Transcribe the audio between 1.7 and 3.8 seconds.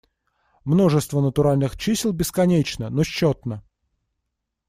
чисел бесконечно, но счетно.